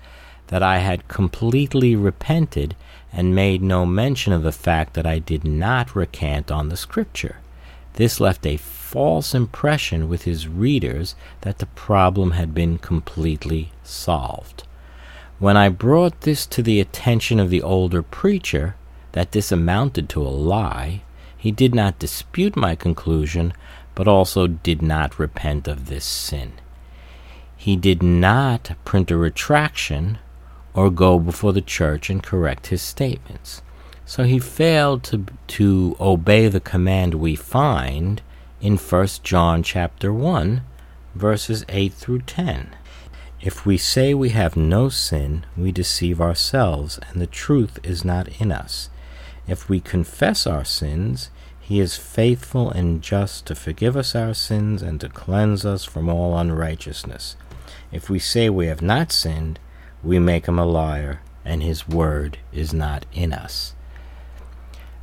that 0.48 0.62
I 0.62 0.78
had 0.78 1.06
completely 1.06 1.94
repented 1.94 2.74
and 3.12 3.34
made 3.34 3.62
no 3.62 3.86
mention 3.86 4.32
of 4.32 4.42
the 4.42 4.52
fact 4.52 4.94
that 4.94 5.06
I 5.06 5.20
did 5.20 5.44
not 5.44 5.94
recant 5.94 6.50
on 6.50 6.68
the 6.68 6.76
Scripture. 6.76 7.36
This 7.94 8.20
left 8.20 8.46
a 8.46 8.56
false 8.56 9.34
impression 9.34 10.08
with 10.08 10.22
his 10.22 10.48
readers 10.48 11.14
that 11.42 11.58
the 11.58 11.66
problem 11.66 12.32
had 12.32 12.54
been 12.54 12.78
completely 12.78 13.72
solved. 13.84 14.64
When 15.38 15.56
I 15.56 15.68
brought 15.68 16.22
this 16.22 16.46
to 16.46 16.62
the 16.62 16.80
attention 16.80 17.40
of 17.40 17.50
the 17.50 17.62
older 17.62 18.02
preacher, 18.02 18.76
that 19.12 19.32
this 19.32 19.50
amounted 19.50 20.08
to 20.10 20.22
a 20.22 20.28
lie, 20.28 21.02
he 21.36 21.50
did 21.50 21.74
not 21.74 21.98
dispute 21.98 22.56
my 22.56 22.74
conclusion, 22.74 23.52
but 23.94 24.06
also 24.06 24.46
did 24.46 24.82
not 24.82 25.18
repent 25.18 25.66
of 25.66 25.86
this 25.86 26.04
sin. 26.04 26.52
He 27.56 27.76
did 27.76 28.02
not 28.02 28.72
print 28.84 29.10
a 29.10 29.16
retraction 29.16 30.18
or 30.74 30.90
go 30.90 31.18
before 31.18 31.52
the 31.52 31.60
church 31.60 32.10
and 32.10 32.22
correct 32.22 32.68
his 32.68 32.82
statements. 32.82 33.62
So 34.10 34.24
he 34.24 34.40
failed 34.40 35.04
to, 35.04 35.24
to 35.46 35.96
obey 36.00 36.48
the 36.48 36.58
command 36.58 37.14
we 37.14 37.36
find 37.36 38.20
in 38.60 38.76
1 38.76 39.06
John 39.22 39.62
chapter 39.62 40.12
1 40.12 40.62
verses 41.14 41.64
8 41.68 41.92
through 41.92 42.22
10. 42.22 42.74
If 43.40 43.64
we 43.64 43.76
say 43.76 44.12
we 44.12 44.30
have 44.30 44.56
no 44.56 44.88
sin, 44.88 45.46
we 45.56 45.70
deceive 45.70 46.20
ourselves, 46.20 46.98
and 47.08 47.22
the 47.22 47.28
truth 47.28 47.78
is 47.84 48.04
not 48.04 48.26
in 48.40 48.50
us. 48.50 48.90
If 49.46 49.68
we 49.68 49.78
confess 49.78 50.44
our 50.44 50.64
sins, 50.64 51.30
he 51.60 51.78
is 51.78 51.96
faithful 51.96 52.68
and 52.68 53.02
just 53.02 53.46
to 53.46 53.54
forgive 53.54 53.96
us 53.96 54.16
our 54.16 54.34
sins 54.34 54.82
and 54.82 55.00
to 55.02 55.08
cleanse 55.08 55.64
us 55.64 55.84
from 55.84 56.08
all 56.08 56.36
unrighteousness. 56.36 57.36
If 57.92 58.10
we 58.10 58.18
say 58.18 58.50
we 58.50 58.66
have 58.66 58.82
not 58.82 59.12
sinned, 59.12 59.60
we 60.02 60.18
make 60.18 60.46
him 60.46 60.58
a 60.58 60.66
liar, 60.66 61.20
and 61.44 61.62
his 61.62 61.86
word 61.86 62.38
is 62.52 62.74
not 62.74 63.06
in 63.12 63.32
us. 63.32 63.74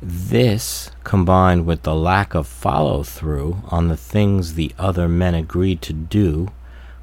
This, 0.00 0.92
combined 1.02 1.66
with 1.66 1.82
the 1.82 1.94
lack 1.94 2.32
of 2.32 2.46
follow 2.46 3.02
through 3.02 3.62
on 3.68 3.88
the 3.88 3.96
things 3.96 4.54
the 4.54 4.72
other 4.78 5.08
men 5.08 5.34
agreed 5.34 5.82
to 5.82 5.92
do, 5.92 6.50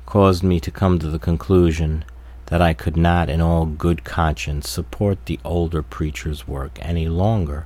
caused 0.05 0.43
me 0.43 0.61
to 0.61 0.71
come 0.71 0.97
to 0.99 1.09
the 1.09 1.19
conclusion 1.19 2.05
that 2.45 2.61
I 2.61 2.73
could 2.73 2.95
not 2.95 3.29
in 3.29 3.41
all 3.41 3.65
good 3.65 4.05
conscience 4.05 4.69
support 4.69 5.25
the 5.25 5.41
older 5.43 5.81
preacher's 5.81 6.47
work 6.47 6.79
any 6.81 7.09
longer, 7.09 7.65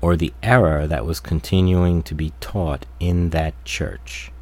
or 0.00 0.16
the 0.16 0.32
error 0.42 0.86
that 0.86 1.04
was 1.04 1.20
continuing 1.20 2.02
to 2.04 2.14
be 2.14 2.32
taught 2.40 2.86
in 2.98 3.30
that 3.30 3.62
church, 3.66 4.32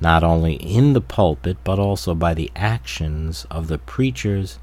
not 0.00 0.22
only 0.22 0.54
in 0.54 0.92
the 0.92 1.00
pulpit, 1.00 1.56
but 1.64 1.80
also 1.80 2.14
by 2.14 2.34
the 2.34 2.52
actions 2.54 3.48
of 3.50 3.66
the 3.66 3.78
preachers 3.78 4.60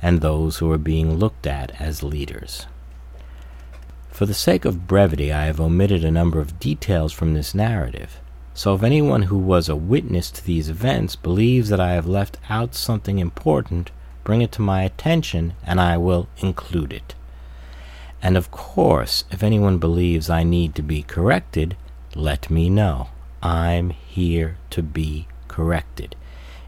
and 0.00 0.22
those 0.22 0.58
who 0.58 0.72
are 0.72 0.78
being 0.78 1.18
looked 1.18 1.46
at 1.46 1.78
as 1.78 2.02
leaders. 2.02 2.66
For 4.22 4.26
the 4.26 4.34
sake 4.34 4.64
of 4.64 4.86
brevity, 4.86 5.32
I 5.32 5.46
have 5.46 5.60
omitted 5.60 6.04
a 6.04 6.10
number 6.12 6.38
of 6.38 6.60
details 6.60 7.12
from 7.12 7.34
this 7.34 7.56
narrative. 7.56 8.20
So 8.54 8.72
if 8.72 8.84
anyone 8.84 9.22
who 9.22 9.36
was 9.36 9.68
a 9.68 9.74
witness 9.74 10.30
to 10.30 10.46
these 10.46 10.68
events 10.68 11.16
believes 11.16 11.70
that 11.70 11.80
I 11.80 11.94
have 11.94 12.06
left 12.06 12.38
out 12.48 12.76
something 12.76 13.18
important, 13.18 13.90
bring 14.22 14.40
it 14.40 14.52
to 14.52 14.62
my 14.62 14.84
attention, 14.84 15.54
and 15.66 15.80
I 15.80 15.96
will 15.96 16.28
include 16.38 16.92
it. 16.92 17.16
And 18.22 18.36
of 18.36 18.52
course, 18.52 19.24
if 19.32 19.42
anyone 19.42 19.78
believes 19.78 20.30
I 20.30 20.44
need 20.44 20.76
to 20.76 20.82
be 20.82 21.02
corrected, 21.02 21.76
let 22.14 22.48
me 22.48 22.70
know. 22.70 23.08
I'm 23.42 23.90
here 23.90 24.56
to 24.70 24.84
be 24.84 25.26
corrected. 25.48 26.14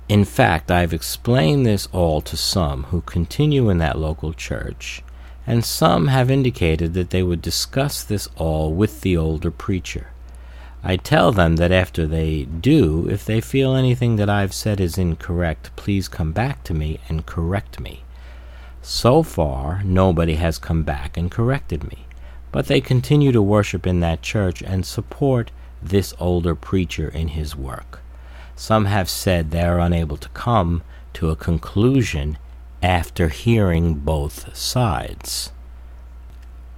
In 0.08 0.24
fact, 0.24 0.72
I've 0.72 0.92
explained 0.92 1.64
this 1.64 1.86
all 1.92 2.20
to 2.22 2.36
some 2.36 2.82
who 2.90 3.02
continue 3.02 3.70
in 3.70 3.78
that 3.78 3.96
local 3.96 4.32
church, 4.32 5.04
and 5.46 5.64
some 5.64 6.08
have 6.08 6.30
indicated 6.30 6.94
that 6.94 7.10
they 7.10 7.22
would 7.22 7.42
discuss 7.42 8.02
this 8.02 8.28
all 8.36 8.72
with 8.72 9.02
the 9.02 9.16
older 9.16 9.50
preacher. 9.50 10.08
I 10.82 10.96
tell 10.96 11.32
them 11.32 11.56
that 11.56 11.72
after 11.72 12.06
they 12.06 12.44
do, 12.44 13.08
if 13.08 13.24
they 13.24 13.40
feel 13.40 13.74
anything 13.74 14.16
that 14.16 14.28
I've 14.28 14.52
said 14.52 14.80
is 14.80 14.98
incorrect, 14.98 15.70
please 15.76 16.08
come 16.08 16.32
back 16.32 16.62
to 16.64 16.74
me 16.74 17.00
and 17.08 17.24
correct 17.24 17.80
me. 17.80 18.02
So 18.82 19.22
far, 19.22 19.82
nobody 19.82 20.34
has 20.34 20.58
come 20.58 20.82
back 20.82 21.16
and 21.16 21.30
corrected 21.30 21.84
me, 21.84 22.04
but 22.52 22.66
they 22.66 22.82
continue 22.82 23.32
to 23.32 23.40
worship 23.40 23.86
in 23.86 24.00
that 24.00 24.20
church 24.20 24.62
and 24.62 24.84
support 24.84 25.50
this 25.82 26.12
older 26.20 26.54
preacher 26.54 27.08
in 27.08 27.28
his 27.28 27.56
work. 27.56 28.00
Some 28.56 28.84
have 28.84 29.08
said 29.08 29.50
they 29.50 29.62
are 29.62 29.80
unable 29.80 30.18
to 30.18 30.28
come 30.30 30.82
to 31.14 31.30
a 31.30 31.36
conclusion 31.36 32.36
after 32.84 33.28
hearing 33.30 33.94
both 33.94 34.54
sides. 34.54 35.50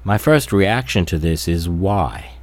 My 0.04 0.16
first 0.16 0.52
reaction 0.52 1.04
to 1.06 1.18
this 1.18 1.48
is 1.48 1.68
why? 1.68 2.36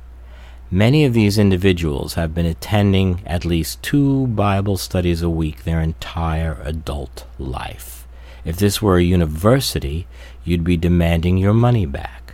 Many 0.69 1.05
of 1.05 1.13
these 1.13 1.37
individuals 1.37 2.15
have 2.15 2.35
been 2.35 2.45
attending 2.45 3.21
at 3.25 3.45
least 3.45 3.81
two 3.81 4.27
Bible 4.27 4.75
studies 4.75 5.21
a 5.21 5.29
week 5.29 5.63
their 5.63 5.79
entire 5.79 6.57
adult 6.65 7.25
life. 7.39 8.05
If 8.43 8.57
this 8.57 8.81
were 8.81 8.97
a 8.97 9.01
university, 9.03 10.07
you'd 10.43 10.65
be 10.65 10.75
demanding 10.75 11.37
your 11.37 11.53
money 11.53 11.85
back. 11.85 12.33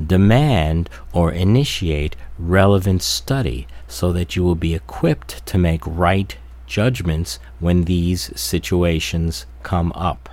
Demand 0.00 0.88
or 1.12 1.32
initiate 1.32 2.14
relevant 2.38 3.02
study 3.02 3.66
so 3.88 4.12
that 4.12 4.36
you 4.36 4.44
will 4.44 4.54
be 4.54 4.72
equipped 4.72 5.44
to 5.46 5.58
make 5.58 5.82
right 5.84 6.36
judgments 6.68 7.40
when 7.58 7.86
these 7.86 8.30
situations 8.40 9.46
come 9.64 9.90
up. 9.96 10.28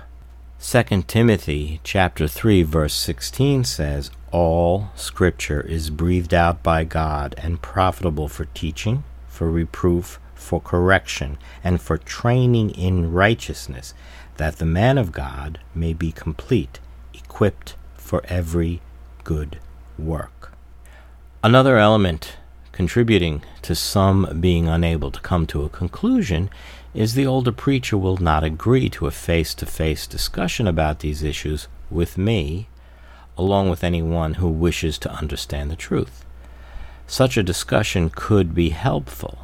2 0.64 1.02
Timothy 1.08 1.80
chapter 1.82 2.28
3 2.28 2.62
verse 2.62 2.94
16 2.94 3.64
says, 3.64 4.12
all 4.30 4.90
scripture 4.94 5.60
is 5.60 5.90
breathed 5.90 6.32
out 6.32 6.62
by 6.62 6.84
God 6.84 7.34
and 7.36 7.60
profitable 7.60 8.28
for 8.28 8.44
teaching, 8.44 9.02
for 9.26 9.50
reproof, 9.50 10.20
for 10.36 10.60
correction, 10.60 11.36
and 11.64 11.82
for 11.82 11.98
training 11.98 12.70
in 12.70 13.12
righteousness, 13.12 13.92
that 14.36 14.58
the 14.58 14.64
man 14.64 14.98
of 14.98 15.10
God 15.10 15.58
may 15.74 15.92
be 15.92 16.12
complete, 16.12 16.78
equipped 17.12 17.74
for 17.94 18.22
every 18.28 18.80
good 19.24 19.58
work. 19.98 20.52
Another 21.42 21.76
element 21.76 22.36
contributing 22.72 23.42
to 23.62 23.74
some 23.74 24.38
being 24.40 24.66
unable 24.66 25.10
to 25.10 25.20
come 25.20 25.46
to 25.46 25.62
a 25.62 25.68
conclusion 25.68 26.50
is 26.94 27.14
the 27.14 27.26
older 27.26 27.52
preacher 27.52 27.96
will 27.96 28.16
not 28.16 28.42
agree 28.42 28.88
to 28.90 29.06
a 29.06 29.10
face 29.10 29.54
to 29.54 29.66
face 29.66 30.06
discussion 30.06 30.66
about 30.66 30.98
these 30.98 31.22
issues 31.22 31.68
with 31.90 32.18
me 32.18 32.66
along 33.38 33.70
with 33.70 33.84
anyone 33.84 34.34
who 34.34 34.48
wishes 34.48 34.98
to 34.98 35.12
understand 35.12 35.70
the 35.70 35.76
truth. 35.76 36.24
Such 37.06 37.36
a 37.36 37.42
discussion 37.42 38.10
could 38.10 38.54
be 38.54 38.70
helpful. 38.70 39.38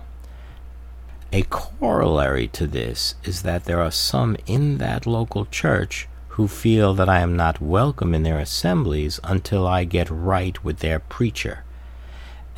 A 1.33 1.43
corollary 1.43 2.49
to 2.49 2.67
this 2.67 3.15
is 3.25 3.43
that 3.43 3.65
there 3.65 3.83
are 3.83 3.91
some 3.91 4.37
in 4.47 4.79
that 4.79 5.07
local 5.07 5.47
church 5.47 6.09
who 6.29 6.49
feel 6.49 6.95
that 6.95 7.09
I 7.09 7.21
am 7.21 7.37
not 7.37 7.61
welcome 7.61 8.15
in 8.15 8.23
their 8.23 8.39
assemblies 8.39 9.21
until 9.25 9.67
I 9.67 9.85
get 9.85 10.09
right 10.09 10.63
with 10.65 10.79
their 10.79 10.99
preacher, 10.99 11.65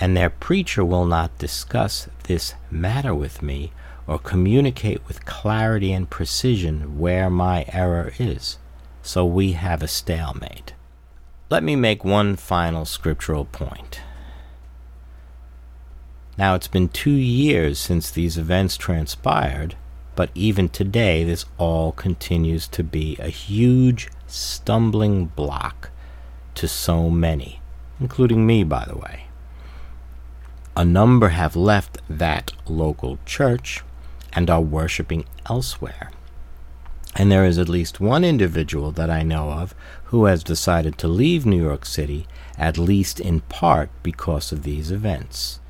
and 0.01 0.17
their 0.17 0.31
preacher 0.31 0.83
will 0.83 1.05
not 1.05 1.39
discuss 1.39 2.09
this 2.25 2.55
matter 2.71 3.15
with 3.15 3.43
me 3.43 3.71
or 4.07 4.19
communicate 4.19 5.07
with 5.07 5.27
clarity 5.27 5.93
and 5.93 6.09
precision 6.09 6.99
where 6.99 7.29
my 7.29 7.67
error 7.69 8.13
is. 8.19 8.59
So 9.03 9.27
we 9.27 9.53
have 9.53 9.83
a 9.83 9.89
stalemate. 9.89 10.73
Let 11.51 11.63
me 11.63 11.77
make 11.77 12.05
one 12.05 12.37
final 12.37 12.85
scriptural 12.87 13.45
point. 13.45 14.01
Now, 16.39 16.55
it's 16.55 16.69
been 16.69 16.89
two 16.89 17.11
years 17.11 17.79
since 17.79 18.11
these 18.11 18.39
events 18.39 18.79
transpired, 18.79 19.77
but 20.17 20.31
even 20.35 20.71
today, 20.71 21.23
this 21.23 21.45
all 21.59 21.93
continues 21.93 22.67
to 22.69 22.83
be 22.83 23.17
a 23.19 23.29
huge 23.29 24.09
stumbling 24.27 25.27
block 25.27 25.91
to 26.55 26.67
so 26.67 27.11
many, 27.11 27.61
including 28.01 28.47
me, 28.47 28.65
by 28.65 28.87
the 28.87 28.97
way. 28.97 29.30
A 30.81 30.85
number 30.87 31.29
have 31.29 31.57
left 31.57 31.99
that 32.09 32.55
local 32.67 33.19
church 33.27 33.83
and 34.33 34.49
are 34.49 34.63
worshiping 34.63 35.27
elsewhere. 35.45 36.11
And 37.15 37.31
there 37.31 37.45
is 37.45 37.59
at 37.59 37.69
least 37.69 38.01
one 38.01 38.25
individual 38.25 38.91
that 38.93 39.11
I 39.11 39.23
know 39.23 39.51
of 39.51 39.75
who 40.05 40.25
has 40.25 40.43
decided 40.43 40.97
to 40.97 41.07
leave 41.07 41.45
New 41.45 41.63
York 41.63 41.85
City, 41.85 42.27
at 42.57 42.79
least 42.79 43.21
in 43.21 43.43
part 43.43 43.91
because 44.03 44.53
of 44.53 44.63
these 44.63 44.91
events. 44.91 45.61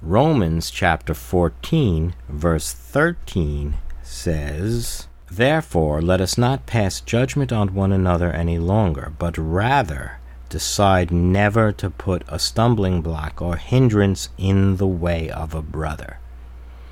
Romans 0.00 0.70
chapter 0.70 1.12
14, 1.12 2.14
verse 2.30 2.72
13 2.72 3.74
says, 4.02 5.06
Therefore 5.30 6.00
let 6.00 6.22
us 6.22 6.38
not 6.38 6.64
pass 6.64 7.02
judgment 7.02 7.52
on 7.52 7.74
one 7.74 7.92
another 7.92 8.32
any 8.32 8.58
longer, 8.58 9.12
but 9.18 9.36
rather 9.36 10.19
decide 10.50 11.10
never 11.10 11.72
to 11.72 11.88
put 11.88 12.22
a 12.28 12.38
stumbling 12.38 13.00
block 13.00 13.40
or 13.40 13.56
hindrance 13.56 14.28
in 14.36 14.76
the 14.76 14.86
way 14.86 15.30
of 15.30 15.54
a 15.54 15.62
brother. 15.62 16.18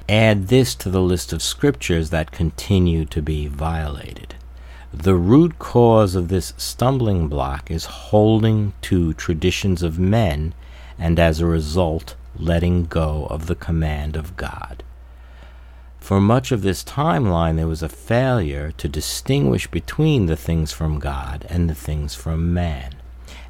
Add 0.09 0.49
this 0.49 0.75
to 0.77 0.89
the 0.89 1.03
list 1.03 1.35
of 1.35 1.43
scriptures 1.43 2.09
that 2.09 2.31
continue 2.31 3.05
to 3.05 3.21
be 3.21 3.47
violated. 3.47 4.37
The 4.93 5.17
root 5.17 5.59
cause 5.59 6.15
of 6.15 6.29
this 6.29 6.55
stumbling 6.57 7.29
block 7.29 7.71
is 7.71 7.85
holding 7.85 8.73
to 8.83 9.13
traditions 9.13 9.83
of 9.83 9.99
men 9.99 10.55
and 10.99 11.19
as 11.19 11.41
a 11.41 11.47
result 11.47 12.15
letting 12.37 12.85
go 12.85 13.27
of 13.29 13.47
the 13.47 13.55
command 13.55 14.17
of 14.17 14.37
God. 14.37 14.83
For 15.99 16.21
much 16.23 16.53
of 16.53 16.63
this 16.63 16.83
timeline, 16.83 17.57
there 17.57 17.69
was 17.69 17.83
a 17.83 17.89
failure 17.89 18.73
to 18.79 18.89
distinguish 18.89 19.67
between 19.67 20.25
the 20.25 20.37
things 20.37 20.73
from 20.73 20.99
God 20.99 21.45
and 21.51 21.69
the 21.69 21.75
things 21.75 22.15
from 22.15 22.55
man. 22.55 22.95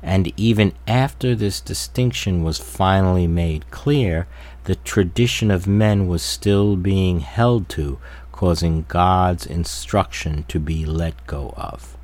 And 0.02 0.32
even 0.36 0.72
after 0.86 1.34
this 1.34 1.60
distinction 1.60 2.42
was 2.42 2.58
finally 2.58 3.26
made 3.26 3.70
clear, 3.70 4.26
the 4.64 4.76
tradition 4.76 5.50
of 5.50 5.66
men 5.66 6.06
was 6.06 6.22
still 6.22 6.76
being 6.76 7.20
held 7.20 7.68
to, 7.70 7.98
causing 8.32 8.84
God's 8.86 9.46
instruction 9.46 10.44
to 10.48 10.60
be 10.60 10.86
let 10.86 11.26
go 11.26 11.52
of. 11.56 11.96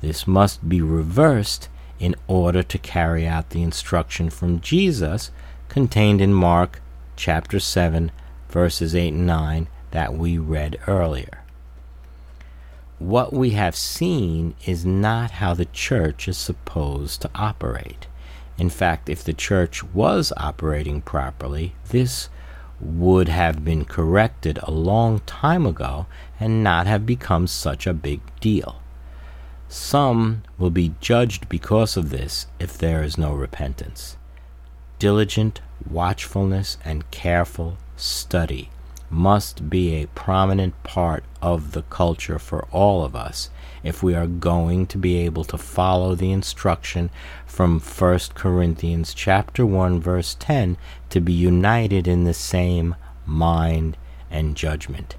This 0.00 0.26
must 0.26 0.68
be 0.68 0.80
reversed 0.80 1.68
in 1.98 2.14
order 2.26 2.62
to 2.62 2.78
carry 2.78 3.26
out 3.26 3.50
the 3.50 3.62
instruction 3.62 4.30
from 4.30 4.60
Jesus 4.60 5.30
contained 5.68 6.20
in 6.20 6.32
Mark 6.32 6.80
chapter 7.16 7.60
7, 7.60 8.10
verses 8.48 8.94
8 8.94 9.12
and 9.12 9.26
9 9.26 9.68
that 9.90 10.14
we 10.14 10.38
read 10.38 10.78
earlier. 10.86 11.39
What 13.00 13.32
we 13.32 13.50
have 13.52 13.74
seen 13.74 14.54
is 14.66 14.84
not 14.84 15.30
how 15.32 15.54
the 15.54 15.64
church 15.64 16.28
is 16.28 16.36
supposed 16.36 17.22
to 17.22 17.30
operate. 17.34 18.06
In 18.58 18.68
fact, 18.68 19.08
if 19.08 19.24
the 19.24 19.32
church 19.32 19.82
was 19.82 20.34
operating 20.36 21.00
properly, 21.00 21.74
this 21.88 22.28
would 22.78 23.28
have 23.28 23.64
been 23.64 23.86
corrected 23.86 24.58
a 24.62 24.70
long 24.70 25.20
time 25.20 25.64
ago 25.64 26.04
and 26.38 26.62
not 26.62 26.86
have 26.86 27.06
become 27.06 27.46
such 27.46 27.86
a 27.86 27.94
big 27.94 28.20
deal. 28.38 28.82
Some 29.66 30.42
will 30.58 30.70
be 30.70 30.94
judged 31.00 31.48
because 31.48 31.96
of 31.96 32.10
this 32.10 32.48
if 32.58 32.76
there 32.76 33.02
is 33.02 33.16
no 33.16 33.32
repentance 33.32 34.18
diligent 34.98 35.62
watchfulness 35.90 36.76
and 36.84 37.10
careful 37.10 37.78
study 37.96 38.68
must 39.10 39.68
be 39.68 39.94
a 39.94 40.06
prominent 40.08 40.80
part 40.84 41.24
of 41.42 41.72
the 41.72 41.82
culture 41.82 42.38
for 42.38 42.64
all 42.70 43.04
of 43.04 43.16
us 43.16 43.50
if 43.82 44.02
we 44.02 44.14
are 44.14 44.26
going 44.26 44.86
to 44.86 44.96
be 44.96 45.18
able 45.18 45.44
to 45.44 45.58
follow 45.58 46.14
the 46.14 46.30
instruction 46.30 47.10
from 47.44 47.80
1 47.80 48.18
Corinthians 48.34 49.12
chapter 49.12 49.66
1 49.66 50.00
verse 50.00 50.36
10 50.38 50.76
to 51.08 51.20
be 51.20 51.32
united 51.32 52.06
in 52.06 52.24
the 52.24 52.34
same 52.34 52.94
mind 53.26 53.96
and 54.30 54.56
judgment. 54.56 55.16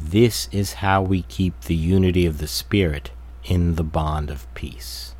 This 0.00 0.48
is 0.50 0.74
how 0.74 1.02
we 1.02 1.22
keep 1.22 1.60
the 1.62 1.74
unity 1.74 2.26
of 2.26 2.38
the 2.38 2.46
Spirit 2.46 3.10
in 3.44 3.76
the 3.76 3.84
bond 3.84 4.30
of 4.30 4.52
peace. 4.54 5.14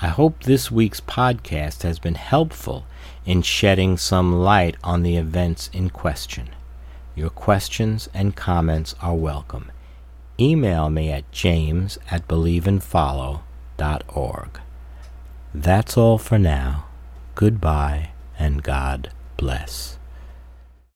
I 0.00 0.08
hope 0.08 0.44
this 0.44 0.70
week's 0.70 1.00
podcast 1.00 1.82
has 1.82 1.98
been 1.98 2.14
helpful 2.14 2.86
in 3.28 3.42
shedding 3.42 3.96
some 3.98 4.32
light 4.32 4.74
on 4.82 5.02
the 5.02 5.18
events 5.18 5.68
in 5.74 5.90
question. 5.90 6.48
Your 7.14 7.28
questions 7.28 8.08
and 8.14 8.34
comments 8.34 8.94
are 9.02 9.14
welcome. 9.14 9.70
Email 10.40 10.88
me 10.88 11.10
at 11.10 11.30
james 11.30 11.98
at 12.10 12.26
believeandfollow.org. 12.26 14.60
That's 15.52 15.98
all 15.98 16.16
for 16.16 16.38
now. 16.38 16.86
Goodbye 17.34 18.12
and 18.38 18.62
God 18.62 19.10
bless. 19.36 19.98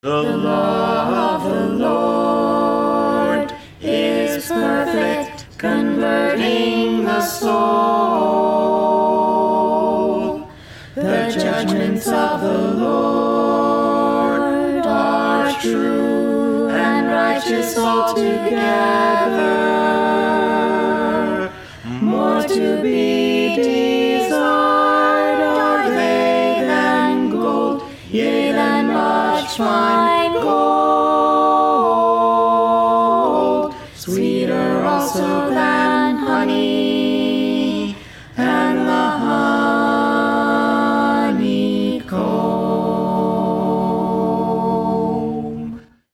The 0.01 0.23
law 0.23 1.35
of 1.35 1.45
the 1.45 1.67
Lord 1.67 3.53
is 3.83 4.49
perfect, 4.49 5.59
converting 5.59 7.05
the 7.05 7.21
soul. 7.21 8.42
Judgments 11.63 12.09
of 12.09 12.41
the 12.41 12.75
Lord 12.75 14.43
are 14.85 15.53
true 15.61 16.69
and 16.71 17.07
righteous 17.07 17.79
altogether. 17.79 18.41
More 22.01 22.43
to 22.43 22.83
be 22.83 23.55
desired 23.55 25.41
are 25.41 25.89
they 25.91 26.65
than 26.67 27.31
gold, 27.31 27.85
yea, 28.11 28.51
than 28.53 28.89
much 28.89 29.57
fine 29.57 30.22